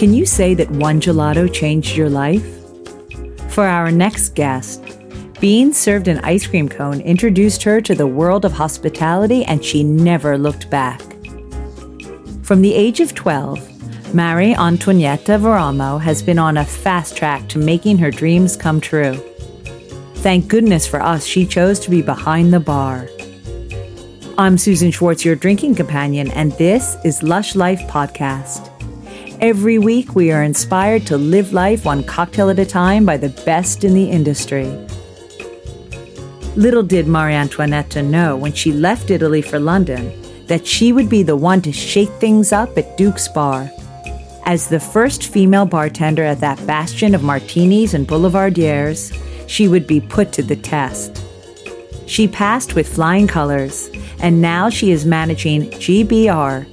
[0.00, 2.42] Can you say that one gelato changed your life?
[3.50, 4.82] For our next guest,
[5.40, 9.84] being served an ice cream cone introduced her to the world of hospitality and she
[9.84, 11.02] never looked back.
[12.42, 17.58] From the age of 12, Marie Antonietta Varamo has been on a fast track to
[17.58, 19.16] making her dreams come true.
[20.24, 23.06] Thank goodness for us, she chose to be behind the bar.
[24.38, 28.69] I'm Susan Schwartz, your drinking companion, and this is Lush Life Podcast.
[29.40, 33.30] Every week, we are inspired to live life one cocktail at a time by the
[33.46, 34.66] best in the industry.
[36.56, 40.12] Little did Marie Antoinette know when she left Italy for London
[40.48, 43.70] that she would be the one to shake things up at Duke's Bar.
[44.44, 49.10] As the first female bartender at that bastion of martinis and boulevardiers,
[49.46, 51.24] she would be put to the test.
[52.04, 53.88] She passed with flying colors,
[54.18, 56.66] and now she is managing GBR,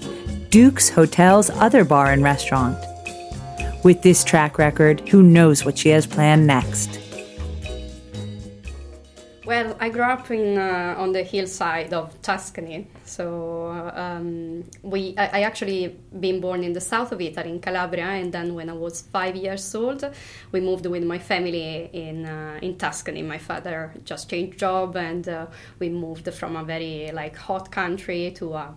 [0.58, 2.84] Duke's Hotel's other bar and restaurant.
[3.84, 7.00] With this track record, who knows what she has planned next?
[9.46, 15.26] Well, I grew up in uh, on the hillside of Tuscany, so um, we I,
[15.38, 18.74] I, actually been born in the south of Italy in Calabria, and then when I
[18.74, 20.04] was five years old,
[20.52, 23.22] we moved with my family in uh, in Tuscany.
[23.22, 25.46] My father just changed job, and uh,
[25.78, 28.74] we moved from a very like hot country to a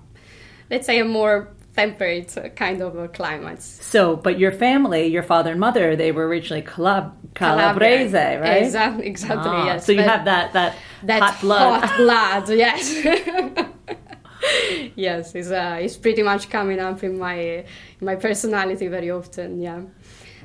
[0.71, 3.85] let's say a more temperate kind of climates.
[3.85, 8.63] So, but your family, your father and mother, they were originally Calab- Calabrese, right?
[8.63, 9.87] Exactly, exactly ah, yes.
[9.87, 11.85] So you have that that, that hot blood.
[11.85, 11.97] Hot
[12.47, 13.05] blood, yes.
[14.97, 17.65] yes, it's uh, it's pretty much coming up in my in
[18.01, 19.83] my personality very often, yeah.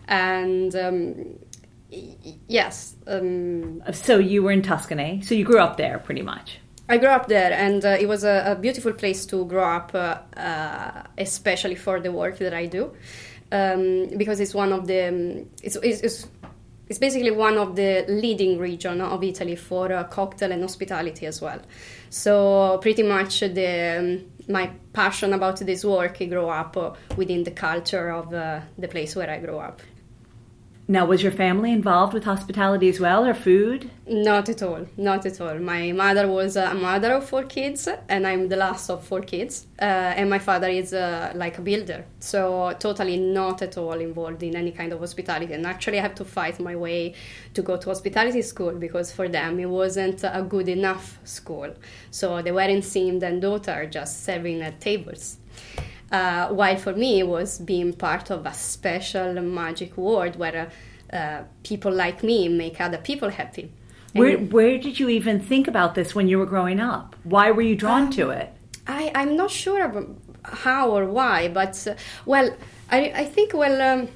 [0.08, 1.40] And um,
[2.48, 2.96] yes.
[3.08, 5.22] Um, so you were in Tuscany.
[5.24, 6.60] So you grew up there, pretty much.
[6.88, 9.92] I grew up there, and uh, it was a, a, beautiful place to grow up,
[9.96, 12.92] uh, uh, especially for the work that I do,
[13.52, 16.28] um, because it's one of the um, it's, it's,
[16.88, 21.42] it's, basically one of the leading region of Italy for uh, cocktail and hospitality as
[21.42, 21.60] well.
[22.12, 27.52] So pretty much the um, my passion about this work grew up uh, within the
[27.52, 29.82] culture of uh, the place where I grew up.
[30.88, 33.90] Now, was your family involved with hospitality as well, or food?
[34.06, 34.86] Not at all.
[34.98, 35.58] Not at all.
[35.58, 39.66] My mother was a mother of four kids, and I'm the last of four kids.
[39.82, 44.44] Uh, and my father is uh, like a builder, so totally not at all involved
[44.44, 45.54] in any kind of hospitality.
[45.54, 47.16] And actually, I have to fight my way
[47.56, 51.74] to go to hospitality school because for them it wasn't a good enough school.
[52.12, 55.38] So they weren't seeing their daughter just serving at tables.
[56.16, 60.72] Uh, while for me, it was being part of a special magic world where
[61.12, 63.66] uh, people like me make other people happy.
[64.14, 67.18] Where, where did you even think about this when you were growing up?
[67.24, 68.50] Why were you drawn um, to it?
[68.88, 69.82] I, I'm not sure
[70.44, 72.48] how or why, but uh, well,
[72.90, 74.08] I, I think, well, um,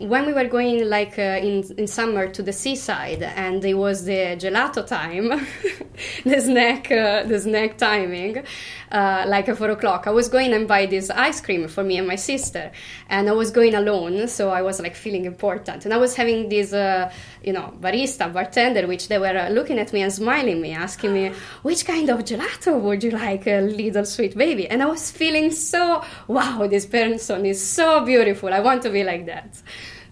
[0.00, 4.04] when we were going like uh, in in summer to the seaside and it was
[4.04, 5.28] the gelato time
[6.24, 8.44] the snack uh, the snack timing
[8.92, 11.98] uh, like at four o'clock i was going and buy this ice cream for me
[11.98, 12.70] and my sister
[13.08, 15.84] and i was going alone so i was like feeling important.
[15.84, 19.78] And i was having this uh, you know barista bartender which they were uh, looking
[19.78, 21.32] at me and smiling me asking me
[21.62, 25.50] which kind of gelato would you like a little sweet baby and i was feeling
[25.50, 29.62] so wow this person is so beautiful i want to be like that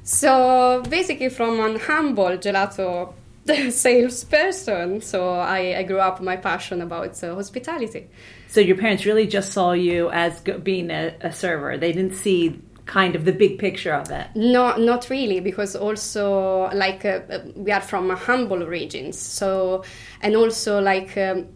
[0.06, 3.12] so basically, from an humble gelato
[3.72, 8.08] salesperson, so I, I, grew up my passion about uh, hospitality.
[8.47, 11.76] So your parents really just saw you as being a, a server.
[11.76, 14.29] They didn't see kind of the big picture of it?
[14.35, 17.21] No, not really, because also like uh,
[17.57, 19.83] we are from humble regions, so
[20.23, 21.49] and also like um,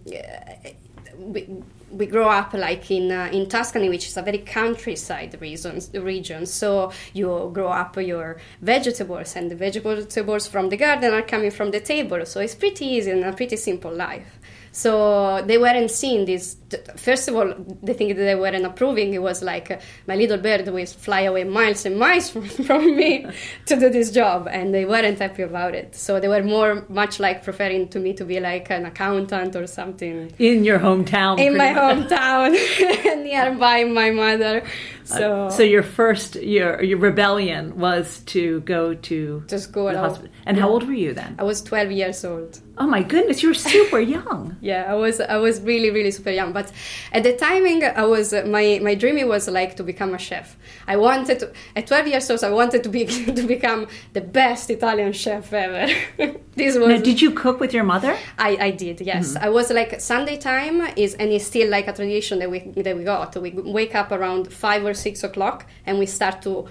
[1.18, 1.48] we,
[1.92, 5.80] we grow up like in uh, in Tuscany, which is a very countryside region.
[5.94, 11.50] Region, so you grow up your vegetables, and the vegetables from the garden are coming
[11.50, 12.26] from the table.
[12.26, 14.39] So it's pretty easy and a pretty simple life.
[14.72, 16.56] So they weren't seeing this.
[16.96, 17.52] First of all,
[17.82, 21.22] the thing that they weren't approving it was like uh, my little bird will fly
[21.22, 23.26] away miles and miles from, from me
[23.66, 25.96] to do this job, and they weren't happy about it.
[25.96, 29.66] So they were more much like preferring to me to be like an accountant or
[29.66, 31.40] something in your hometown.
[31.40, 32.08] In my much.
[32.08, 32.52] hometown,
[33.24, 34.62] nearby my mother.
[35.10, 39.98] So, uh, so your first your your rebellion was to go to just go to
[39.98, 40.30] hospital.
[40.46, 40.62] And yeah.
[40.62, 41.36] how old were you then?
[41.38, 42.60] I was twelve years old.
[42.78, 44.56] Oh my goodness, you were super young.
[44.60, 46.52] yeah, I was I was really really super young.
[46.52, 46.72] But
[47.12, 50.56] at the timing, I was my my dream was like to become a chef.
[50.86, 52.42] I wanted to at twelve years old.
[52.42, 53.04] I wanted to be
[53.38, 55.92] to become the best Italian chef ever.
[56.54, 56.88] this was.
[56.88, 58.16] Now, did you cook with your mother?
[58.38, 59.00] I I did.
[59.00, 59.44] Yes, mm-hmm.
[59.44, 62.96] I was like Sunday time is and it's still like a tradition that we that
[62.96, 63.36] we got.
[63.36, 66.66] We wake up around five or six o'clock and we start to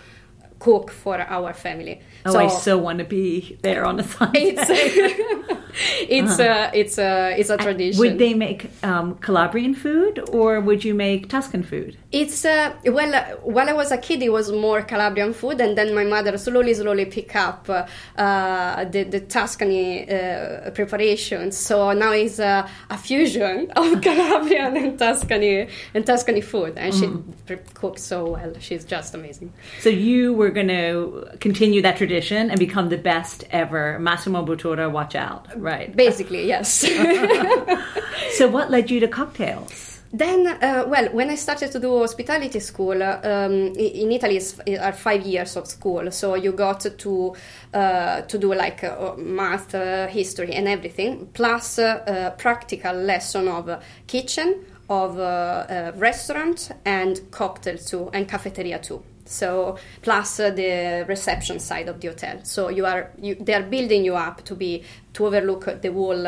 [0.60, 2.02] cook for our family.
[2.26, 4.56] Oh, I so want to be there on a Sunday.
[4.56, 4.70] It's
[6.10, 6.72] it's uh-huh.
[6.74, 8.00] a it's a it's a tradition.
[8.00, 11.98] Would they make um, Calabrian food or would you make Tuscan food?
[12.12, 15.78] It's uh, well, uh, while I was a kid, it was more Calabrian food, and
[15.78, 17.86] then my mother slowly, slowly pick up uh,
[18.18, 21.58] uh the the Tuscany uh, preparations.
[21.58, 27.34] So now it's uh, a fusion of Calabrian and Tuscany and Tuscany food, and mm.
[27.48, 28.54] she cooks so well.
[28.60, 29.54] She's just amazing.
[29.80, 34.92] So you were going to continue that tradition and become the best ever Massimo Bottura.
[34.92, 35.96] Watch out, right?
[35.96, 36.70] Basically, yes.
[38.32, 39.90] so what led you to cocktails?
[40.12, 44.94] Then, uh, well, when I started to do hospitality school, um, in Italy is, are
[44.94, 47.36] five years of school, so you got to
[47.74, 53.84] uh, to do like uh, math, uh, history, and everything, plus uh, practical lesson of
[54.08, 59.04] kitchen, of uh, restaurant, and cocktail too, and cafeteria too.
[59.30, 62.40] So plus the reception side of the hotel.
[62.44, 64.84] So you are you, they are building you up to be
[65.14, 66.26] to overlook the whole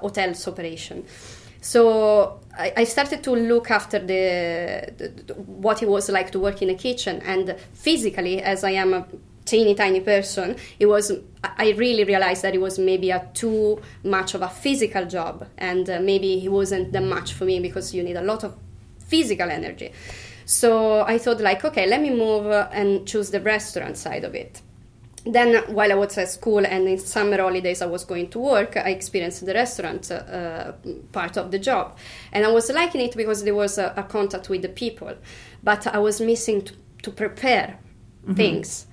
[0.00, 1.04] hotel's operation.
[1.60, 6.40] So I, I started to look after the, the, the, what it was like to
[6.40, 9.06] work in a kitchen, and physically, as I am a
[9.44, 11.12] teeny tiny person, it was
[11.44, 15.90] I really realized that it was maybe a too much of a physical job, and
[15.90, 18.56] uh, maybe it wasn't that much for me because you need a lot of
[18.98, 19.92] physical energy.
[20.50, 24.62] So I thought like, okay, let me move and choose the restaurant side of it
[25.24, 28.76] then while I was at school and in summer holidays I was going to work,
[28.76, 30.72] I experienced the restaurant uh,
[31.12, 31.96] part of the job.
[32.32, 35.14] And I was liking it because there was a, a contact with the people,
[35.62, 37.78] but I was missing to, to prepare
[38.22, 38.34] mm-hmm.
[38.34, 38.86] things.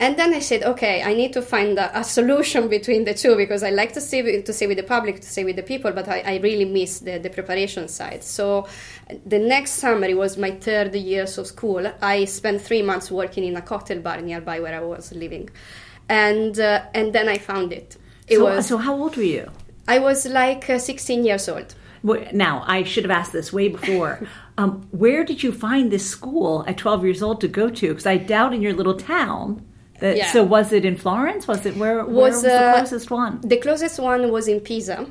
[0.00, 3.36] And then I said, okay, I need to find a, a, solution between the two
[3.36, 5.92] because I like to stay to stay with the public, to stay with the people,
[5.92, 8.24] but I, I really miss the, the preparation side.
[8.24, 8.66] So
[9.26, 11.92] the next summer, it was my third year of school.
[12.00, 15.50] I spent three months working in a cocktail bar nearby where I was living,
[16.08, 17.96] and uh, and then I found it.
[18.26, 18.78] It so, was so.
[18.78, 19.50] How old were you?
[19.86, 21.74] I was like uh, 16 years old.
[22.32, 24.26] Now, I should have asked this way before.
[24.58, 27.88] um, where did you find this school at 12 years old to go to?
[27.88, 29.64] Because I doubt in your little town
[30.02, 30.30] uh, yeah.
[30.32, 31.46] So was it in Florence?
[31.46, 33.40] Was it where, where was, was the uh, closest one?
[33.42, 35.06] The closest one was in Pisa,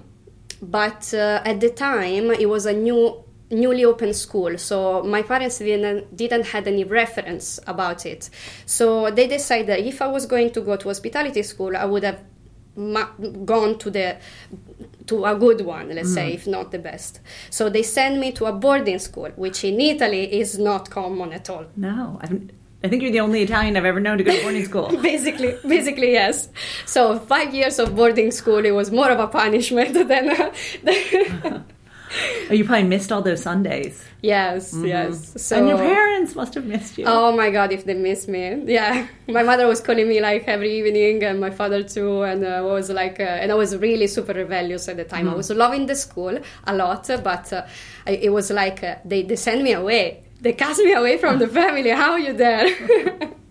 [0.62, 3.23] but uh, at the time it was a new
[3.54, 8.30] newly open school so my parents didn't didn't had any reference about it
[8.66, 12.20] so they decided if i was going to go to hospitality school i would have
[12.76, 13.12] ma-
[13.46, 14.18] gone to the
[15.06, 16.14] to a good one let's mm.
[16.14, 17.20] say if not the best
[17.50, 21.50] so they sent me to a boarding school which in italy is not common at
[21.50, 22.50] all no I've,
[22.86, 24.90] I think you're the only Italian I've ever known to go to boarding school.
[25.02, 26.50] basically, basically yes.
[26.86, 30.30] So five years of boarding school, it was more of a punishment than.
[30.30, 31.64] Uh,
[32.50, 34.04] oh, you probably missed all those Sundays.
[34.22, 34.86] Yes, mm-hmm.
[34.86, 35.42] yes.
[35.42, 37.06] So, and your parents must have missed you.
[37.08, 39.08] Oh my God, if they miss me, yeah.
[39.28, 42.90] My mother was calling me like every evening, and my father too, and uh, was
[42.90, 45.26] like, uh, and I was really super rebellious at the time.
[45.26, 45.34] Mm-hmm.
[45.34, 47.66] I was loving the school a lot, but uh,
[48.06, 51.48] it was like uh, they they sent me away they cast me away from the
[51.48, 51.90] family.
[51.90, 52.68] How are you there?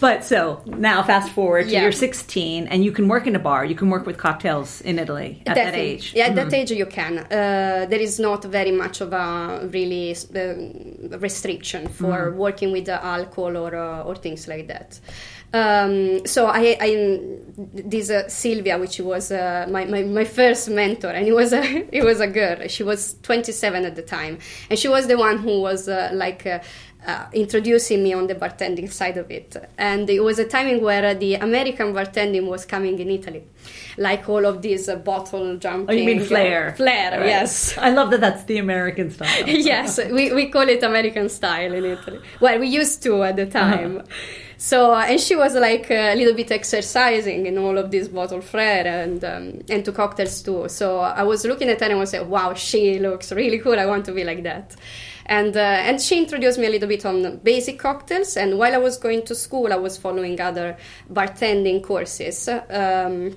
[0.00, 1.82] but so now fast forward yeah.
[1.82, 4.98] you're 16 and you can work in a bar you can work with cocktails in
[4.98, 5.70] italy at Definitely.
[5.70, 6.38] that age yeah mm-hmm.
[6.38, 11.18] at that age you can uh, there is not very much of a really uh,
[11.18, 12.38] restriction for mm-hmm.
[12.38, 15.00] working with alcohol or, uh, or things like that
[15.52, 17.18] um, so I, I
[17.56, 21.62] this uh, Sylvia, which was uh, my, my, my first mentor, and it was a
[21.96, 22.66] it was a girl.
[22.68, 24.38] She was 27 at the time,
[24.68, 26.46] and she was the one who was uh, like.
[27.06, 29.56] Uh, introducing me on the bartending side of it.
[29.78, 33.44] And it was a timing where the American bartending was coming in Italy,
[33.96, 35.88] like all of these uh, bottle jumping.
[35.88, 36.74] Oh, you mean flair?
[36.76, 37.28] flair, right.
[37.28, 37.78] yes.
[37.78, 39.44] I love that that's the American style.
[39.46, 42.18] yes, we, we call it American style in Italy.
[42.40, 43.76] Well, we used to at the uh-huh.
[43.76, 43.98] time.
[43.98, 44.06] Uh-huh.
[44.58, 48.86] So and she was like a little bit exercising in all of this bottle flair
[48.86, 50.68] and um, and to cocktails too.
[50.68, 53.78] So I was looking at her and I was like, wow, she looks really cool.
[53.78, 54.74] I want to be like that.
[55.26, 58.36] And uh, and she introduced me a little bit on basic cocktails.
[58.36, 60.78] And while I was going to school, I was following other
[61.12, 62.48] bartending courses.
[62.48, 63.36] Um,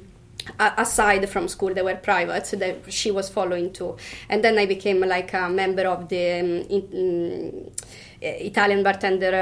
[0.57, 3.95] aside from school they were private that she was following too
[4.29, 7.71] and then i became like a member of the um, in,
[8.08, 9.33] Eh, Italian Bartender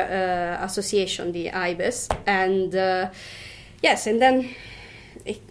[0.59, 3.09] uh, Association, the AIBES, and uh,
[3.81, 4.49] yes, and then
[5.25, 5.41] it,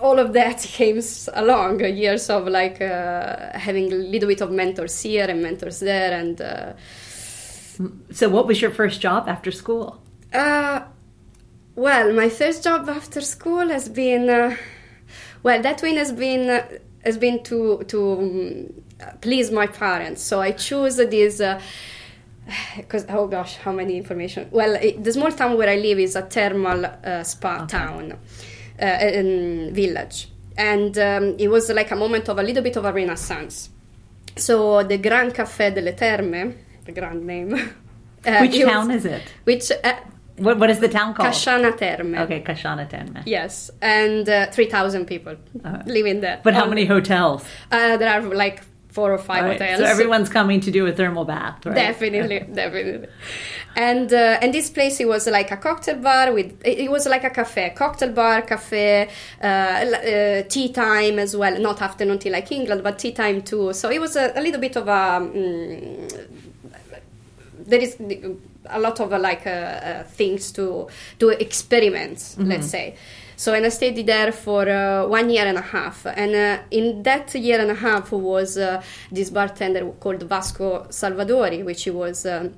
[0.00, 1.00] all of that came
[1.34, 6.12] along years of like uh, having a little bit of mentors here and mentors there,
[6.12, 6.38] and.
[8.10, 9.98] so, what was your first job after school?
[11.74, 14.56] well, my first job after school has been
[15.42, 16.62] well that one has been
[17.04, 18.82] has been to to um,
[19.20, 21.60] please my parents so i chose this uh,
[22.76, 24.48] because oh gosh, how many information?
[24.50, 27.66] Well, it, the small town where I live is a thermal uh, spa Okay.
[27.78, 28.12] town,
[28.80, 32.92] uh, village, and um, it was like a moment of a little bit of a
[32.92, 33.70] renaissance.
[34.36, 36.54] So the Grand Café delle Terme,
[36.84, 37.52] the grand name.
[38.26, 39.22] uh, Which it was- town is it?
[39.44, 39.94] Which uh,
[40.38, 41.28] What, what is the town called?
[41.28, 42.16] Casciana Terme.
[42.24, 43.22] Okay, Casciana Terme.
[43.26, 46.40] Yes, and uh, three thousand people Uh, living there.
[46.42, 47.44] But how Um, many hotels?
[47.70, 48.62] Uh, there are like
[48.92, 49.80] four or five Right, hotels.
[49.80, 51.74] So everyone's coming to do a thermal bath, right?
[51.74, 53.08] Definitely, definitely.
[53.74, 57.24] And uh, and this place it was like a cocktail bar with it was like
[57.24, 59.08] a cafe, cocktail bar, cafe,
[59.42, 61.58] uh, uh, tea time as well.
[61.58, 63.72] Not afternoon tea like England, but tea time too.
[63.72, 65.20] So it was a, a little bit of a.
[65.20, 66.28] mm
[67.64, 67.96] there is
[68.66, 72.96] a lot of uh, like uh, uh, things to do experiments, let's say.
[73.42, 77.02] So and I stayed there for uh, one year and a half, and uh, in
[77.02, 78.80] that year and a half was uh,
[79.10, 82.24] this bartender called Vasco Salvadori, which he was.
[82.24, 82.54] Um,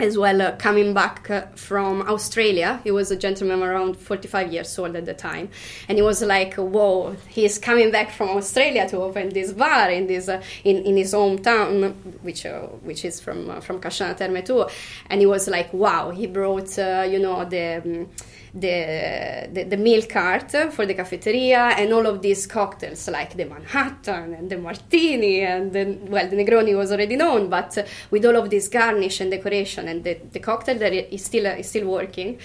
[0.00, 2.80] as well uh, coming back uh, from Australia.
[2.84, 5.48] He was a gentleman around 45 years old at the time.
[5.88, 10.06] And he was like, whoa, he's coming back from Australia to open this bar in
[10.06, 14.44] this uh, in, in his hometown, which uh, which is from uh, from Casciana Terme
[14.44, 14.66] too.
[15.10, 17.82] And he was like, wow, he brought, uh, you know, the...
[17.84, 18.08] Um,
[18.54, 23.44] the, the the meal cart for the cafeteria and all of these cocktails like the
[23.44, 27.76] Manhattan and the Martini and the, well the Negroni was already known but
[28.10, 31.68] with all of this garnish and decoration and the, the cocktail that is still is
[31.68, 32.38] still working.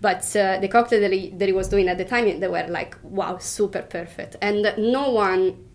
[0.00, 2.66] But uh, the cocktail that he, that he was doing at the time they were
[2.68, 4.36] like wow super perfect.
[4.40, 5.67] And no one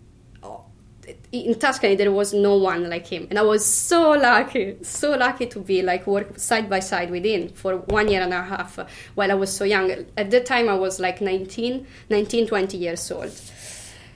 [1.32, 5.46] in Tuscany there was no one like him and I was so lucky so lucky
[5.46, 8.78] to be like work side by side with him for one year and a half
[8.78, 12.76] uh, while I was so young at that time I was like 19 19 20
[12.78, 13.32] years old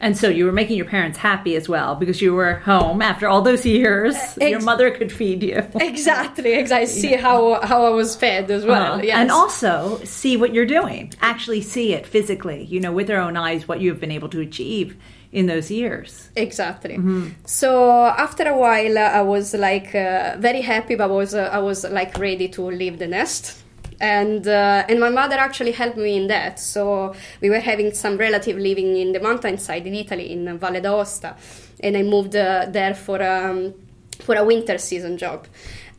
[0.00, 3.26] And so you were making your parents happy as well because you were home after
[3.26, 4.14] all those years.
[4.40, 5.58] your ex- mother could feed you.
[5.80, 9.16] exactly exactly see how how I was fed as well Uh, yes.
[9.18, 11.12] And also see what you're doing.
[11.20, 14.40] Actually see it physically, you know, with their own eyes, what you've been able to
[14.40, 14.94] achieve
[15.32, 16.30] in those years.
[16.36, 16.96] Exactly.
[17.44, 21.58] So after a while, I was like uh, very happy, but I was uh, I
[21.58, 23.62] was like ready to leave the nest,
[24.00, 26.58] and uh, and my mother actually helped me in that.
[26.58, 31.36] So we were having some relative living in the mountainside in Italy, in Valle d'Aosta,
[31.80, 33.74] and I moved uh, there for um,
[34.20, 35.46] for a winter season job.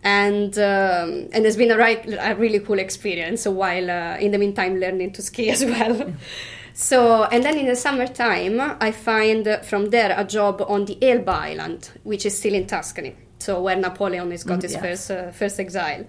[0.02, 4.38] And um, and it's been a, right, a really cool experience while uh, in the
[4.38, 6.14] meantime learning to ski as well.
[6.74, 11.32] So, and then in the summertime, I find from there a job on the Elba
[11.32, 13.16] Island, which is still in Tuscany.
[13.40, 14.82] So, where Napoleon has got Mm, his yes.
[14.82, 16.06] first, uh, first exile.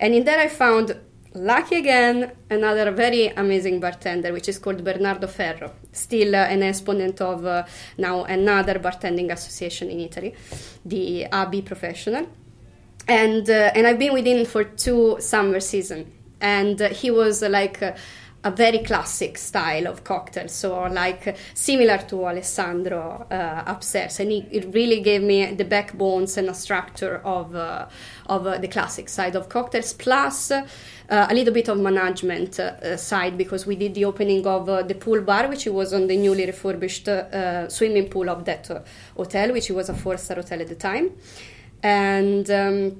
[0.00, 0.96] And in there, I found,
[1.34, 7.20] lucky again, another very amazing bartender, which is called Bernardo Ferro, still uh, an exponent
[7.20, 7.64] of uh,
[7.98, 10.34] now another bartending association in Italy,
[10.84, 12.26] the ABI Professional
[13.08, 17.42] and uh, and I've been with him for two summer season, and uh, he was
[17.42, 17.92] like uh,
[18.44, 24.46] a very classic style of cocktail, so like similar to Alessandro uh, upstairs, and he
[24.50, 27.86] it really gave me the backbones and a structure of uh,
[28.26, 30.52] of uh, the classic side of cocktails, plus.
[31.06, 34.82] Uh, a little bit of management uh, side because we did the opening of uh,
[34.82, 37.06] the pool bar, which was on the newly refurbished
[37.68, 38.66] swimming pool of that
[39.14, 41.10] hotel, which was a four-star hotel at the time
[41.84, 42.96] and um,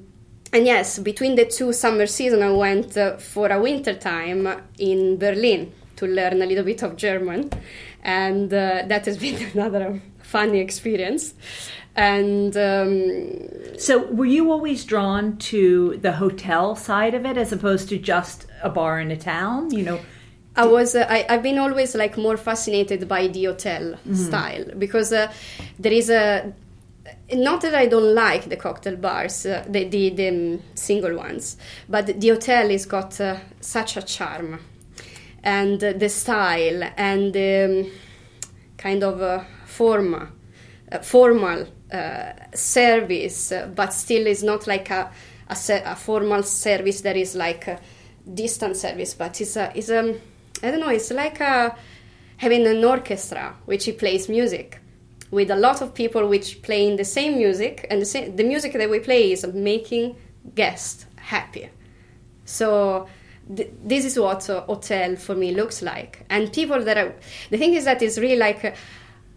[0.55, 5.19] and yes, between the two summer season, I went uh, for a winter time in
[5.19, 7.51] Berlin to learn a little bit of German,
[8.05, 11.35] and uh, that has been another funny experience.
[11.97, 17.89] And um, So were you always drawn to the hotel side of it as opposed
[17.89, 19.73] to just a bar in a town?
[19.73, 20.01] You know,
[20.57, 25.13] I was uh, I, I've been always like more fascinated by the hotel style because
[25.13, 25.33] uh,
[25.81, 26.53] there is a
[27.33, 31.57] not that I don't like the cocktail bars, uh, the the, the um, single ones,
[31.89, 34.61] but the hotel has got uh, such a charm,
[35.43, 37.91] and uh, the style and the um,
[38.77, 40.29] kind of uh, forma,
[40.93, 45.11] uh, formal uh, service, but still is not like a
[45.49, 47.81] a, a formal service that is like a
[48.33, 50.15] distant service, but it's a is a
[50.63, 50.91] I don't know.
[50.91, 51.75] It's like a
[52.37, 54.81] having an orchestra which he plays music
[55.35, 58.73] with a lot of people which playing the same music and the, same, the music
[58.73, 60.17] that we play is making
[60.55, 61.69] guests happy
[62.45, 63.07] so
[63.55, 66.25] th- this is what a hotel for me looks like.
[66.31, 67.15] And people that are
[67.51, 68.73] the thing is that it's really like uh,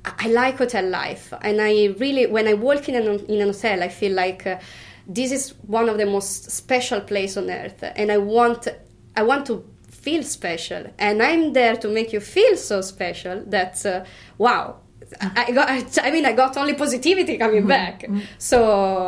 [0.05, 3.83] I like hotel life, and I really, when I walk in an in an hotel,
[3.83, 4.59] I feel like uh,
[5.07, 8.67] this is one of the most special place on earth, and I want,
[9.15, 13.85] I want to feel special, and I'm there to make you feel so special that,
[13.85, 14.05] uh,
[14.37, 14.77] wow,
[15.21, 18.05] I I got, I mean, I got only positivity coming back.
[18.37, 18.57] So,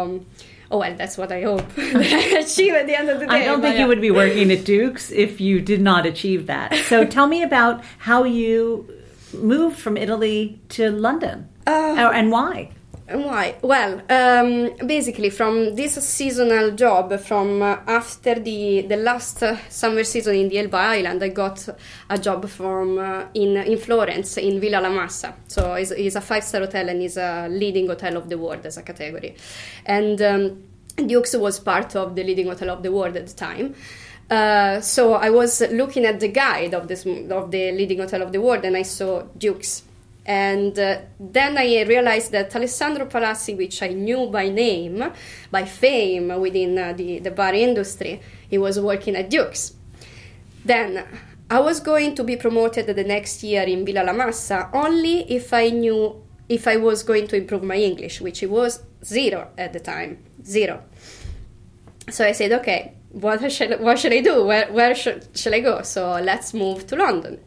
[0.01, 0.25] um,
[0.71, 3.41] Oh well, that's what I hope achieve at the end of the day.
[3.41, 6.75] I don't think you would be working at Duke's if you did not achieve that.
[6.85, 8.87] So tell me about how you
[9.33, 12.69] moved from Italy to London Uh, and why.
[13.09, 13.55] And Why?
[13.63, 20.03] Well, um, basically, from this seasonal job, from uh, after the the last uh, summer
[20.03, 21.67] season in the Elba Island, I got
[22.07, 25.33] a job from uh, in in Florence in Villa La Massa.
[25.47, 28.65] So it's, it's a five star hotel and is a leading hotel of the world
[28.65, 29.35] as a category,
[29.85, 30.21] and.
[30.21, 30.63] Um,
[31.07, 33.73] Dukes was part of the leading hotel of the world at the time.
[34.29, 38.33] Uh, so I was looking at the guide of this of the leading hotel of
[38.33, 39.83] the world, and I saw Dukes.
[40.25, 45.11] And uh, then I realized that Alessandro Palazzi, which I knew by name,
[45.49, 49.73] by fame within uh, the, the bar industry, he was working at Dukes.
[50.63, 51.03] Then
[51.49, 55.51] I was going to be promoted the next year in Villa La Massa only if
[55.51, 59.73] I knew if I was going to improve my English, which it was zero at
[59.73, 60.83] the time, zero.
[62.09, 64.45] So I said, okay, what shall, what should I do?
[64.45, 65.81] Where, where should, shall I go?
[65.83, 67.39] So let's move to London.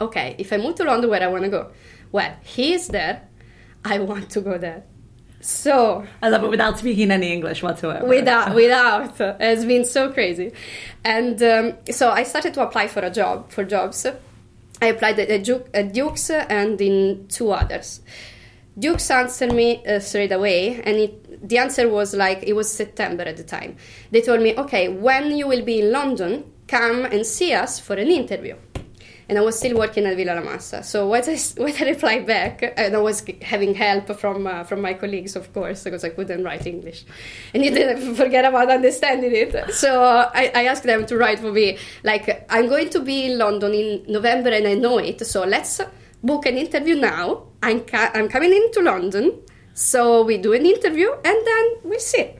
[0.00, 1.70] Okay, if I move to London, where I want to go?
[2.12, 3.28] Well, he is there.
[3.84, 4.84] I want to go there.
[5.40, 8.06] So I love it without speaking any English whatsoever.
[8.06, 10.52] without without it's been so crazy
[11.04, 14.04] and um, so i started to apply for a job for jobs
[14.82, 18.00] i applied at, at dukes and in two others
[18.76, 23.22] dukes answered me uh, straight away and it, the answer was like it was september
[23.22, 23.76] at the time
[24.10, 27.94] they told me okay when you will be in london come and see us for
[27.94, 28.56] an interview
[29.28, 30.82] and I was still working at Villa La Massa.
[30.82, 34.80] So what I, what I replied back, and I was having help from uh, from
[34.80, 37.04] my colleagues, of course, because I couldn't write English,
[37.52, 39.74] and you didn't forget about understanding it.
[39.74, 43.38] So I, I asked them to write for me, like I'm going to be in
[43.38, 45.26] London in November, and I know it.
[45.26, 45.80] So let's
[46.22, 47.44] book an interview now.
[47.62, 49.42] I'm ca- I'm coming into London,
[49.74, 52.30] so we do an interview, and then we see.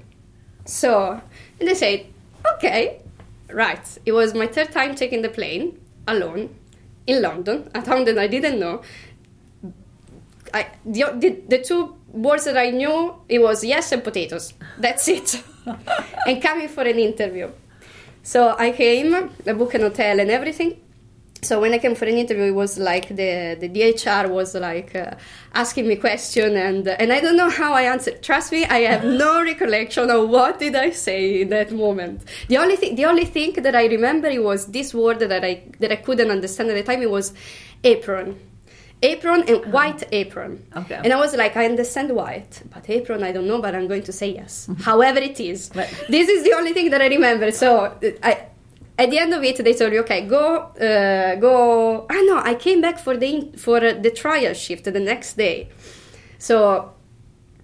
[0.64, 1.20] So
[1.60, 2.06] and they said,
[2.54, 3.02] okay,
[3.52, 3.98] right.
[4.06, 6.54] It was my third time taking the plane alone
[7.08, 8.82] in London, a town that I didn't know.
[10.52, 14.52] I, the, the, the two words that I knew, it was yes and potatoes.
[14.78, 15.42] That's it.
[16.26, 17.50] and coming for an interview.
[18.22, 20.80] So I came, I booked an hotel and everything.
[21.42, 24.94] So when I came for an interview, it was like the the DHR was like
[24.96, 25.12] uh,
[25.54, 28.22] asking me question and and I don't know how I answered.
[28.22, 32.22] Trust me, I have no recollection of what did I say in that moment.
[32.48, 35.62] The only thing the only thing that I remember it was this word that I
[35.80, 37.02] that I couldn't understand at the time.
[37.02, 37.32] It was
[37.84, 38.36] apron,
[39.02, 40.66] apron and white apron.
[40.76, 41.00] Okay.
[41.04, 44.02] And I was like, I understand white, but apron I don't know, but I'm going
[44.04, 44.68] to say yes.
[44.80, 45.88] However it is, Right.
[46.08, 47.52] this is the only thing that I remember.
[47.52, 48.46] So uh, I
[48.98, 52.06] at the end of it, they told you, okay, go, uh, go.
[52.10, 55.68] Ah, no, I came back for the for the trial shift the next day.
[56.38, 56.94] So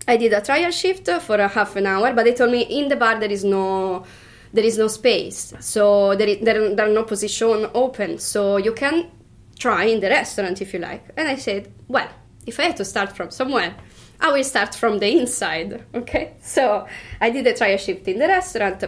[0.07, 2.89] I did a trial shift for a half an hour, but they told me in
[2.89, 4.05] the bar there is no
[4.53, 8.73] there is no space, so there, is, there, there are no position open, so you
[8.73, 9.11] can
[9.59, 11.05] try in the restaurant if you like.
[11.17, 12.09] And I said, well,
[12.47, 13.75] if I have to start from somewhere,
[14.21, 15.85] I will start from the inside.
[15.93, 16.87] Okay, so
[17.21, 18.85] I did a trial shift in the restaurant,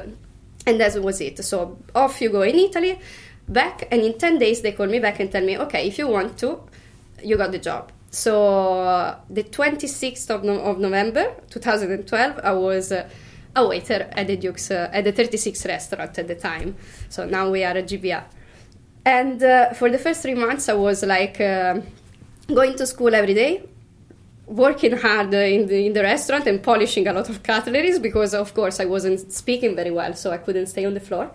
[0.66, 1.42] and that was it.
[1.44, 2.98] So off you go in Italy,
[3.48, 6.09] back, and in ten days they call me back and tell me, okay, if you
[6.09, 6.61] want to,
[7.22, 7.92] you got the job.
[8.11, 13.09] So the 26th of, no- of November 2012, I was uh,
[13.55, 16.76] a waiter at the Duke's uh, at the 36 restaurant at the time.
[17.09, 18.24] So now we are a GBR.
[19.05, 21.81] And uh, for the first three months, I was like uh,
[22.48, 23.62] going to school every day,
[24.46, 28.54] working hard in the in the restaurant and polishing a lot of cutleries because, of
[28.54, 31.32] course, I wasn't speaking very well, so I couldn't stay on the floor.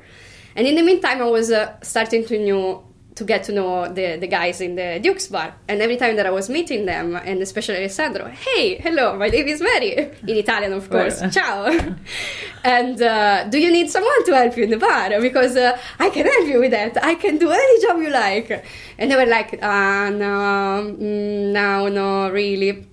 [0.56, 4.18] And in the meantime, I was uh, starting to know to get to know the,
[4.18, 5.54] the guys in the Duke's bar.
[5.68, 9.48] And every time that I was meeting them, and especially Alessandro, hey, hello, my name
[9.48, 11.66] is Mary, in Italian, of course, ciao.
[12.64, 15.20] and uh, do you need someone to help you in the bar?
[15.20, 17.04] Because uh, I can help you with that.
[17.04, 18.66] I can do any job you like.
[18.98, 22.88] And they were like, uh, no, mm, no, no, really.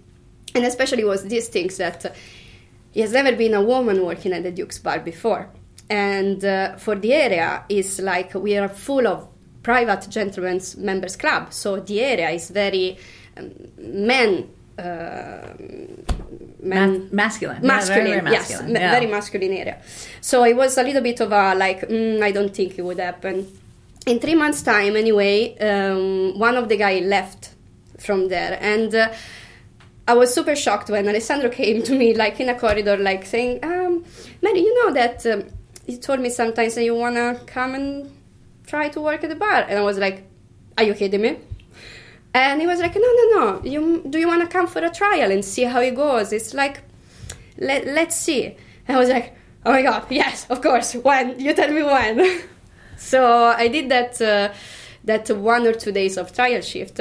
[0.59, 2.11] And especially was these things that uh,
[2.95, 5.49] there's never been a woman working at the Duke's bar before.
[5.89, 9.29] And uh, for the area, it's like we are full of
[9.63, 11.53] private gentlemen's members club.
[11.53, 12.99] So the area is very
[13.37, 14.51] um, men.
[14.79, 15.55] Uh,
[16.61, 17.61] men Ma- masculine.
[17.63, 18.73] Yeah, masculine, very, very yes, masculine.
[18.73, 18.91] ma- Yeah.
[18.93, 19.77] very masculine area.
[20.21, 22.99] So it was a little bit of a like, mm, I don't think it would
[23.01, 23.47] happen.
[24.07, 27.51] In three months' time, anyway, um, one of the guy left
[27.99, 29.09] from there, and uh,
[30.09, 33.61] I was super shocked when Alessandro came to me, like in a corridor, like saying,
[33.63, 34.05] um,
[34.43, 35.45] "Mary, you know that um,
[35.87, 38.11] you told me sometimes that you wanna come and
[38.67, 40.25] try to work at the bar," and I was like,
[40.79, 41.37] "Are you kidding me?"
[42.33, 43.45] And he was like, "No, no, no.
[43.65, 46.33] You do you want to come for a trial and see how it goes?
[46.33, 46.81] It's like,
[47.59, 49.35] let let's see." And I was like,
[49.67, 50.95] oh my god, yes, of course.
[50.95, 52.41] When you tell me when.
[52.97, 54.53] so I did that uh,
[55.05, 57.01] that one or two days of trial shift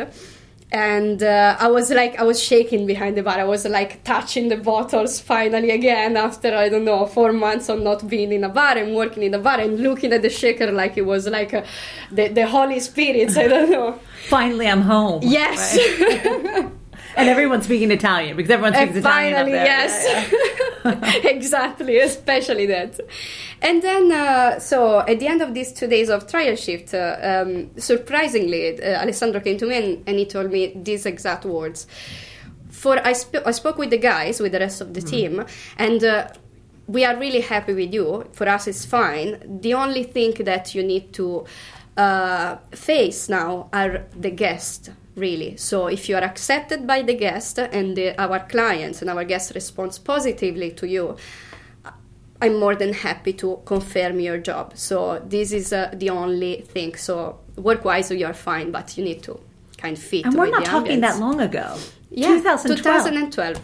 [0.71, 3.39] and uh, I was like, I was shaking behind the bar.
[3.39, 7.81] I was like touching the bottles finally again after I don't know four months of
[7.81, 10.69] not being in a bar and working in a bar and looking at the shaker
[10.71, 11.63] like it was like uh,
[12.11, 13.37] the the Holy Spirits.
[13.37, 13.99] I don't know.
[14.27, 15.21] finally, I'm home.
[15.23, 15.77] Yes.
[15.77, 16.69] Right?
[17.17, 19.33] and everyone's speaking Italian because everyone speaks and Italian.
[19.33, 20.05] Finally, yes.
[20.85, 21.17] Yeah, yeah.
[21.35, 22.99] exactly, especially that.
[23.61, 27.17] And then, uh, so at the end of these two days of trial shift, uh,
[27.21, 31.87] um, surprisingly, uh, Alessandro came to me and, and, he told me these exact words.
[32.69, 35.09] For I, sp- I spoke with the guys, with the rest of the mm.
[35.09, 35.45] team,
[35.77, 36.27] and uh,
[36.85, 38.29] we are really happy with you.
[38.33, 39.59] For us, it's fine.
[39.61, 41.45] The only thing that you need to
[41.97, 45.57] uh, face now are the guests really.
[45.57, 49.53] So if you are accepted by the guest and the, our clients and our guests
[49.53, 51.17] responds positively to you,
[52.41, 54.73] I'm more than happy to confirm your job.
[54.75, 56.95] So this is uh, the only thing.
[56.95, 59.39] So work-wise, you are fine, but you need to
[59.77, 60.25] kind of fit.
[60.25, 61.77] And we're not talking that long ago.
[62.09, 62.77] Yeah, 2012.
[62.77, 63.61] 2012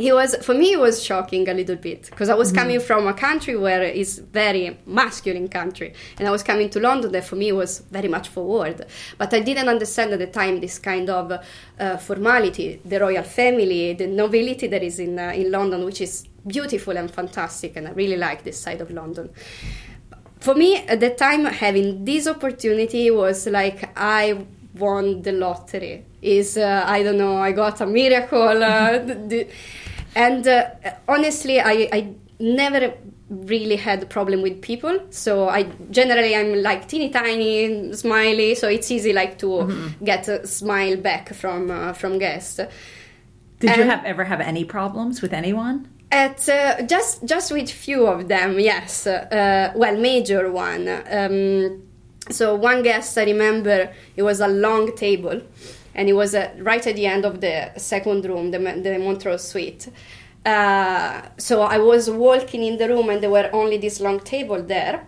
[0.00, 2.60] he was for me it was shocking a little bit because i was mm-hmm.
[2.60, 7.12] coming from a country where it's very masculine country and i was coming to london
[7.12, 8.86] that for me was very much forward.
[9.18, 13.92] But i didn't understand at the time this kind of uh, formality the royal family
[13.92, 17.92] the nobility that is in, uh, in london which is beautiful and fantastic and i
[17.92, 19.28] really like this side of london.
[20.40, 26.06] For me at the time having this opportunity was like i won the lottery.
[26.22, 28.98] Is uh, i don't know i got a miracle uh,
[29.30, 29.46] the,
[30.14, 30.70] and uh,
[31.08, 32.94] honestly, I, I never
[33.30, 34.98] really had a problem with people.
[35.10, 38.54] So i generally i'm like teeny tiny smiley.
[38.54, 40.04] So it's easy like to mm-hmm.
[40.04, 42.56] get a smile back from uh, from guests.
[42.56, 45.88] Did and you have ever have any problems with anyone?
[46.10, 49.06] At uh, just just with few of them yes.
[49.06, 50.88] Uh, well major one.
[51.10, 51.82] Um,
[52.30, 55.40] so one guest i remember it was a long table
[55.94, 59.46] and it was uh, right at the end of the second room, the, the Montrose
[59.46, 59.88] suite.
[60.44, 64.62] Uh, so I was walking in the room, and there were only this long table
[64.62, 65.06] there,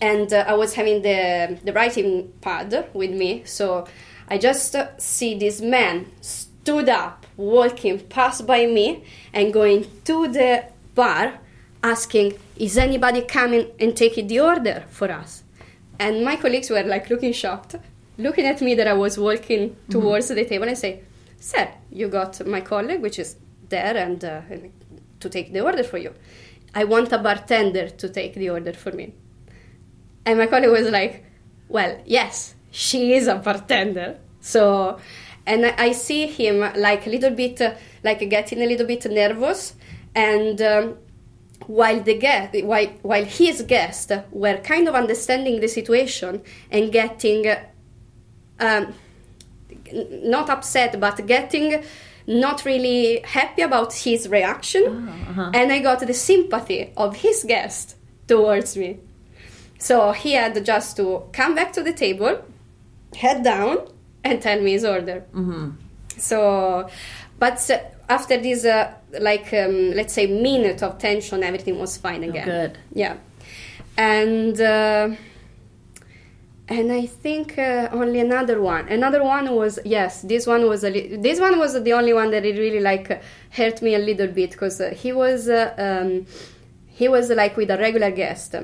[0.00, 3.42] and uh, I was having the the writing pad with me.
[3.46, 3.86] So
[4.28, 10.28] I just uh, see this man stood up, walking past by me, and going to
[10.28, 11.38] the bar,
[11.82, 15.42] asking, "Is anybody coming and taking the order for us?"
[15.98, 17.76] And my colleagues were like looking shocked
[18.18, 19.92] looking at me that I was walking mm-hmm.
[19.92, 20.36] towards mm-hmm.
[20.36, 21.02] the table and say,
[21.38, 23.36] Sir, you got my colleague, which is
[23.68, 24.40] there, and uh,
[25.20, 26.14] to take the order for you.
[26.74, 29.14] I want a bartender to take the order for me.
[30.24, 31.24] And my colleague was like,
[31.68, 34.18] Well, yes, she is a bartender.
[34.40, 34.98] So,
[35.46, 39.04] and I, I see him like a little bit, uh, like getting a little bit
[39.10, 39.74] nervous.
[40.14, 40.98] And um,
[41.66, 47.46] while the guest, while, while his guests were kind of understanding the situation and getting
[48.60, 48.94] um,
[49.92, 51.84] not upset, but getting
[52.26, 54.84] not really happy about his reaction.
[54.86, 55.50] Oh, uh-huh.
[55.54, 58.98] And I got the sympathy of his guest towards me.
[59.78, 62.42] So he had just to come back to the table,
[63.14, 63.88] head down,
[64.22, 65.24] and tell me his order.
[65.34, 65.70] Mm-hmm.
[66.16, 66.88] So,
[67.38, 67.70] but
[68.08, 72.48] after this, uh, like, um, let's say, minute of tension, everything was fine oh, again.
[72.48, 72.78] Oh, good.
[72.92, 73.16] Yeah.
[73.98, 74.60] And.
[74.60, 75.10] Uh,
[76.68, 78.88] and I think uh, only another one.
[78.88, 80.22] Another one was yes.
[80.22, 83.22] This one was a li- this one was the only one that it really like
[83.50, 86.26] hurt me a little bit because uh, he was uh, um,
[86.86, 88.54] he was like with a regular guest,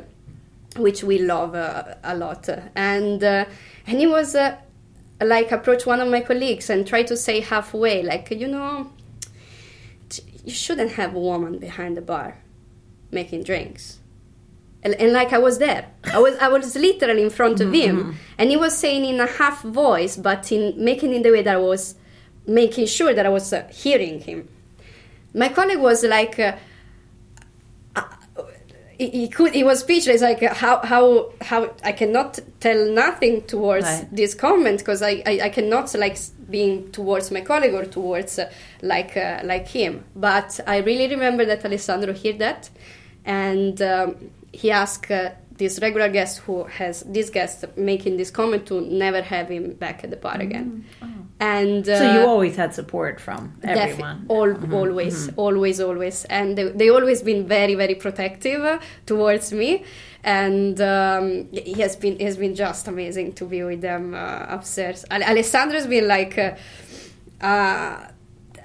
[0.77, 3.45] which we love uh, a lot, and uh,
[3.87, 4.57] and he was uh,
[5.21, 8.91] like approach one of my colleagues and try to say halfway like you know
[10.45, 12.39] you shouldn't have a woman behind the bar
[13.11, 14.00] making drinks
[14.83, 15.89] and, and, like I was there.
[16.05, 17.99] I was I was literally in front of mm-hmm.
[17.99, 21.43] him, and he was saying in a half voice, but in making in the way
[21.43, 21.97] that I was
[22.47, 24.49] making sure that I was uh, hearing him.
[25.35, 26.39] My colleague was like.
[26.39, 26.57] Uh,
[27.97, 28.05] uh
[28.99, 33.87] he, he, could he was speechless like how how how i cannot tell nothing towards
[33.87, 34.07] right.
[34.13, 36.19] this comment because I, I, I cannot like
[36.51, 41.47] being towards my colleague or towards uh, like uh, like him but i really remember
[41.47, 42.69] that alessandro heard that
[43.25, 48.67] and um, he asked uh, this regular guest who has this guest making this comment
[48.67, 50.85] to never have him back at the bar again.
[51.03, 51.07] Mm.
[51.07, 51.27] Oh.
[51.39, 54.27] And uh, so you always had support from everyone.
[54.29, 54.75] all, mm-hmm.
[54.75, 55.41] Always, mm-hmm.
[55.41, 59.85] always, always, and they, they always been very, very protective towards me.
[60.23, 64.47] And um, he has been he has been just amazing to be with them uh,
[64.49, 65.07] upstairs.
[65.11, 66.57] Alessandro's been like, uh,
[67.41, 68.07] uh,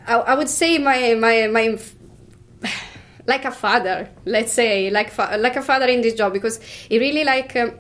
[0.06, 1.78] I, I would say my my my
[3.28, 7.00] like a father, let's say, like fa- like a father in this job because he
[7.00, 7.80] really like um,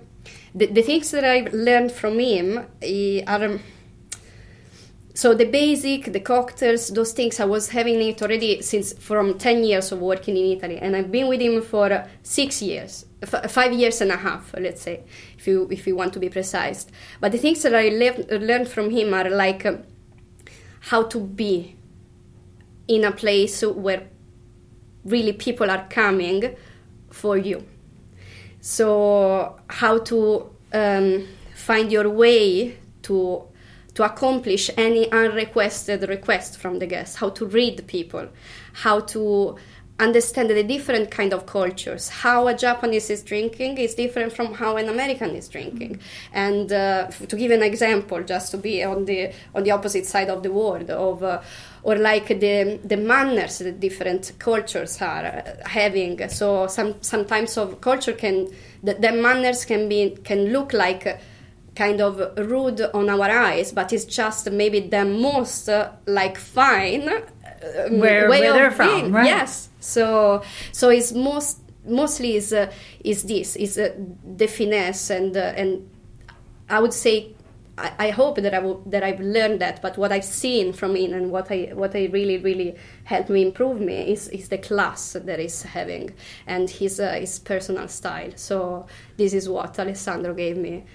[0.53, 2.65] the, the things that I've learned from him
[3.27, 3.45] are.
[3.45, 3.59] Um,
[5.13, 9.63] so the basic, the cocktails, those things I was having it already since from ten
[9.63, 13.71] years of working in Italy, and I've been with him for six years, f- five
[13.71, 15.03] years and a half, let's say,
[15.37, 16.85] if you if you want to be precise.
[17.21, 19.83] But the things that I le- learned from him are like um,
[20.81, 21.77] how to be
[22.89, 24.07] in a place where
[25.05, 26.55] really people are coming
[27.11, 27.63] for you.
[28.59, 33.43] So how to um, find your way to
[33.93, 38.27] to accomplish any unrequested request from the guest, how to read people,
[38.73, 39.55] how to
[39.99, 44.75] understand the different kind of cultures how a japanese is drinking is different from how
[44.75, 46.37] an american is drinking mm-hmm.
[46.37, 50.29] and uh, to give an example just to be on the on the opposite side
[50.29, 51.41] of the world of uh,
[51.83, 57.79] or like the the manners that different cultures are uh, having so some sometimes of
[57.79, 58.49] culture can
[58.83, 61.19] the, the manners can be can look like
[61.75, 67.09] kind of rude on our eyes, but it's just maybe the most uh, like fine
[67.09, 67.21] uh,
[67.89, 69.25] where, way where they're from, right?
[69.25, 69.69] Yes.
[69.85, 72.71] So so it's most mostly is uh,
[73.03, 73.93] is this is uh,
[74.37, 75.89] the finesse and uh, and
[76.69, 77.31] I would say.
[77.77, 81.11] I, hope that I will, that I've learned that, but what I've seen from him
[81.11, 85.11] and what I what I really really helped me improve me is, is the class
[85.11, 86.13] that he's having
[86.47, 88.31] and his uh, his personal style.
[88.37, 90.85] So this is what Alessandro gave me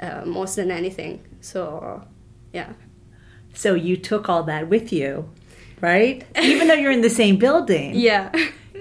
[0.00, 1.20] uh, more than anything.
[1.40, 2.02] So,
[2.52, 2.72] yeah.
[3.54, 5.30] So you took all that with you,
[5.80, 6.24] right?
[6.40, 7.94] Even though you're in the same building.
[8.06, 8.30] Yeah.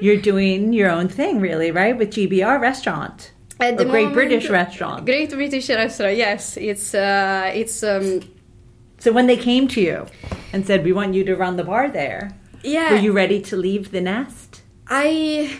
[0.01, 1.97] You're doing your own thing, really, right?
[1.97, 3.31] With GBR Restaurant.
[3.61, 5.05] At the Great moment, British Restaurant.
[5.05, 6.57] Great British Restaurant, yes.
[6.57, 8.19] It's, uh, it's, um,
[8.99, 10.05] so when they came to you
[10.51, 12.91] and said, we want you to run the bar there, yeah.
[12.91, 14.61] were you ready to leave the nest?
[14.87, 15.57] I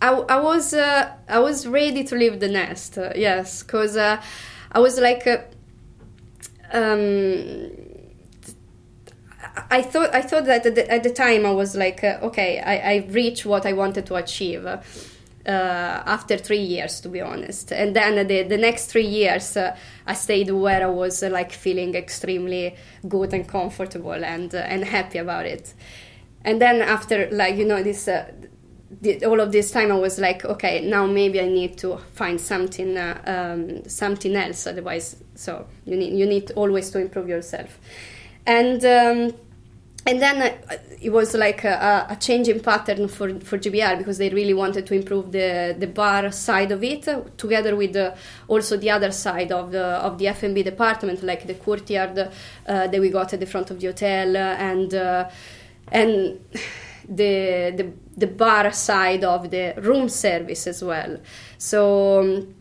[0.00, 2.98] I, I was uh, I was ready to leave the nest.
[2.98, 4.22] Uh, yes, because uh,
[4.70, 5.38] I was like, uh,
[6.72, 7.70] um,
[9.70, 13.06] I thought I thought that at the, time I was like, uh, okay, I, I
[13.10, 14.66] reached what I wanted to achieve.
[14.66, 19.74] Uh, after three years, to be honest, and then the, the next three years, uh,
[20.06, 22.76] I stayed where I was uh, like feeling extremely
[23.08, 25.72] good and comfortable and uh, and happy about it.
[26.44, 28.30] And then after like you know this uh,
[29.00, 32.38] the, all of this time I was like, okay, now maybe I need to find
[32.38, 34.66] something, um, something else.
[34.66, 37.78] Otherwise, so you need you need always to improve yourself,
[38.44, 39.32] and um,
[40.08, 44.30] and then uh, it was like a, a changing pattern for for GBR because they
[44.30, 48.16] really wanted to improve the the bar side of it, uh, together with the,
[48.48, 52.28] also the other side of the of the F&B department, like the courtyard uh,
[52.66, 55.28] that we got at the front of the hotel and uh,
[55.92, 56.40] and
[57.08, 61.18] the, the, the bar side of the room service as well.
[61.56, 62.54] So um,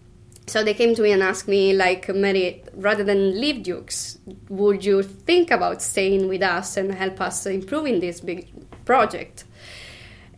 [0.47, 4.17] so they came to me and asked me like Mary, rather than leave Dukes,
[4.49, 8.47] would you think about staying with us and help us improving this big
[8.86, 9.43] project?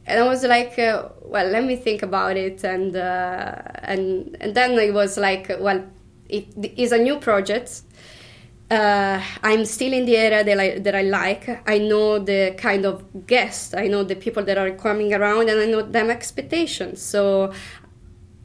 [0.07, 4.55] And I was like, uh, well, let me think about it, and uh, and and
[4.55, 5.85] then it was like, well,
[6.27, 7.83] it is a new project
[8.71, 11.67] uh, I'm still in the area that I, that I like.
[11.67, 15.59] I know the kind of guests, I know the people that are coming around, and
[15.59, 17.01] I know them expectations.
[17.01, 17.51] So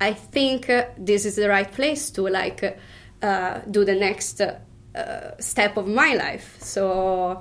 [0.04, 2.78] I think uh, this is the right place to like
[3.22, 4.56] uh, do the next uh,
[5.40, 6.56] step of my life.
[6.60, 7.40] So,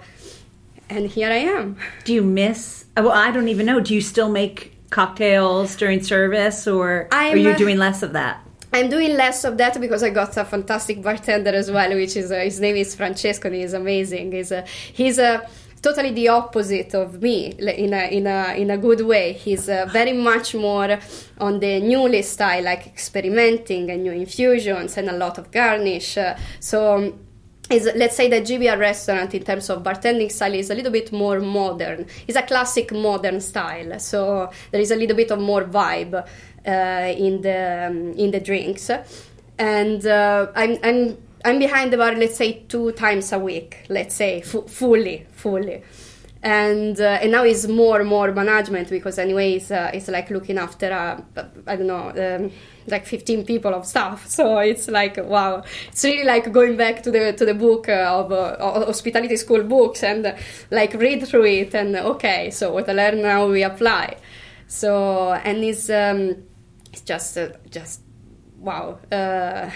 [0.89, 1.77] and here I am.
[2.05, 2.85] Do you miss?
[2.95, 3.79] Well, I don't even know.
[3.79, 4.55] Do you still make
[4.89, 8.35] cocktails during service, or I'm, are you doing less of that?
[8.71, 12.31] I'm doing less of that because I got a fantastic bartender as well, which is
[12.31, 13.49] uh, his name is Francesco.
[13.49, 14.31] and He's amazing.
[14.31, 14.61] He's a,
[14.93, 15.47] he's a
[15.83, 19.33] totally the opposite of me in a in a in a good way.
[19.33, 20.97] He's uh, very much more
[21.39, 26.17] on the newly style, like experimenting and new infusions and a lot of garnish.
[26.17, 26.95] Uh, so.
[26.95, 27.19] Um,
[27.69, 31.13] is let's say the GBR restaurant in terms of bartending style is a little bit
[31.13, 32.05] more modern.
[32.27, 36.27] It's a classic modern style, so there is a little bit of more vibe.
[36.65, 38.89] Uh, in the um, in the drinks,
[39.57, 42.15] and uh, I'm I'm I'm behind the bar.
[42.15, 43.85] Let's say two times a week.
[43.89, 45.83] Let's say f- fully, fully
[46.43, 50.29] and uh, and now it's more and more management because anyway it's, uh, it's like
[50.29, 51.21] looking after uh,
[51.65, 52.51] I don't know um,
[52.87, 57.11] like 15 people of staff so it's like wow it's really like going back to
[57.11, 60.35] the to the book of uh, hospitality school books and
[60.69, 64.17] like read through it and okay so what I learn now we apply
[64.67, 66.43] so and it's um,
[66.91, 68.01] it's just uh, just
[68.59, 69.69] wow uh,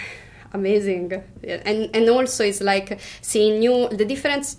[0.52, 4.56] amazing and and also it's like seeing new the difference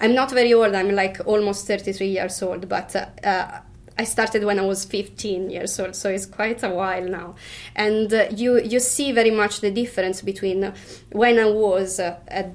[0.00, 3.60] i'm not very old i'm like almost 33 years old but uh,
[3.98, 7.34] I started when I was 15 years old, so it's quite a while now.
[7.76, 10.72] And uh, you you see very much the difference between
[11.10, 12.52] when I was uh, at,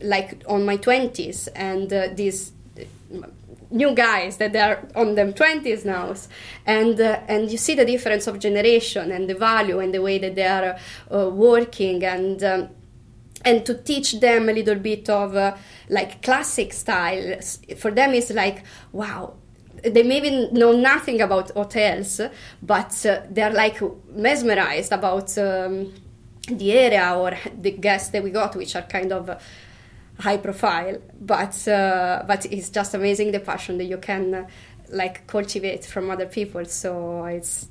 [0.00, 2.52] like on my 20s and uh, these
[3.72, 6.14] new guys that are on them 20s now.
[6.66, 10.18] And uh, and you see the difference of generation and the value and the way
[10.18, 10.76] that they are
[11.10, 12.68] uh, working and um,
[13.44, 15.56] and to teach them a little bit of uh,
[15.88, 17.38] like classic style
[17.76, 19.34] for them is like wow
[19.82, 22.20] they maybe know nothing about hotels
[22.62, 23.80] but uh, they're like
[24.14, 25.92] mesmerized about um,
[26.46, 29.42] the area or the guests that we got which are kind of
[30.18, 34.46] high profile but uh, but it's just amazing the passion that you can uh,
[34.92, 36.64] like cultivate from other people.
[36.66, 37.68] So it's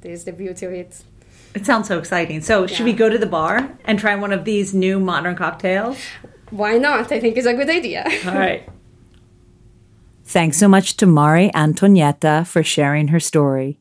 [0.00, 1.02] there's the beauty of it.
[1.54, 2.40] It sounds so exciting.
[2.42, 2.66] So yeah.
[2.66, 5.98] should we go to the bar and try one of these new modern cocktails?
[6.50, 7.12] Why not?
[7.12, 8.04] I think it's a good idea.
[8.26, 8.68] All right.
[10.24, 13.78] Thanks so much to Maria Antonietta for sharing her story.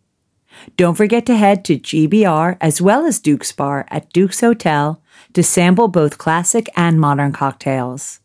[0.77, 5.01] Don't forget to head to GBR as well as duke's bar at duke's hotel
[5.33, 8.19] to sample both classic and modern cocktails.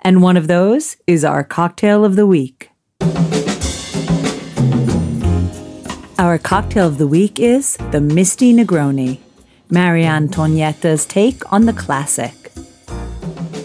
[0.00, 2.70] And one of those is our cocktail of the week.
[6.18, 9.18] Our cocktail of the week is the Misty Negroni,
[9.68, 12.52] Maria Antonietta's take on the classic.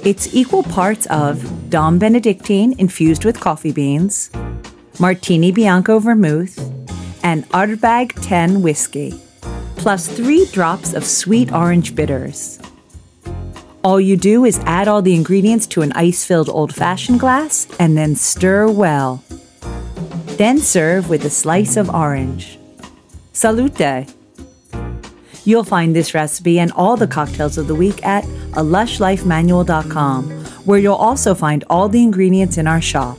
[0.03, 4.31] It's equal parts of Dom Benedictine infused with coffee beans,
[4.99, 6.57] Martini Bianco vermouth,
[7.23, 9.21] and Ardbeg 10 whiskey
[9.89, 12.59] plus three drops of sweet orange bitters.
[13.83, 17.65] All you do is add all the ingredients to an ice filled old fashioned glass
[17.79, 19.23] and then stir well.
[20.37, 22.59] Then serve with a slice of orange.
[23.33, 24.05] Salute!
[25.43, 28.61] You'll find this recipe and all the cocktails of the week at a
[30.65, 33.17] where you'll also find all the ingredients in our shop.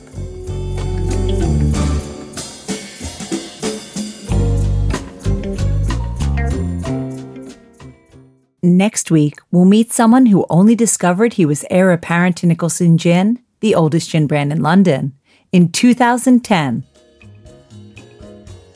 [8.81, 13.37] Next week, we'll meet someone who only discovered he was heir apparent to Nicholson Gin,
[13.59, 15.13] the oldest gin brand in London,
[15.51, 16.83] in 2010.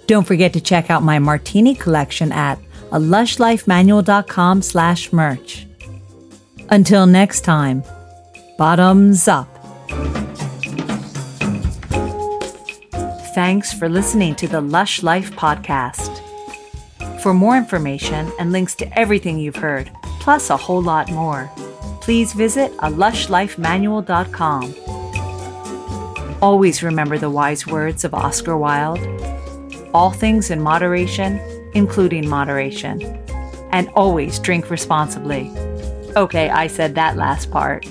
[0.06, 2.60] Don't forget to check out my martini collection at
[2.92, 5.66] a lushlifemanual.com slash merch.
[6.70, 7.84] Until next time,
[8.60, 9.50] bottoms up.
[13.34, 16.22] Thanks for listening to the Lush Life podcast.
[17.26, 21.50] For more information and links to everything you've heard, plus a whole lot more,
[22.00, 24.76] please visit a.
[26.40, 29.00] Always remember the wise words of Oscar Wilde
[29.92, 31.40] all things in moderation,
[31.74, 33.02] including moderation.
[33.72, 35.50] And always drink responsibly.
[36.16, 37.86] Okay, I said that last part.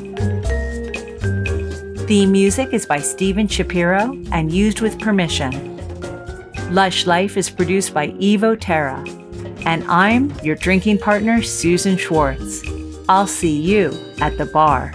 [2.07, 5.77] Theme music is by Steven Shapiro and used with permission.
[6.73, 9.05] Lush Life is produced by Evo Terra
[9.67, 12.63] and I'm your drinking partner, Susan Schwartz.
[13.09, 14.93] I'll see you at the bar.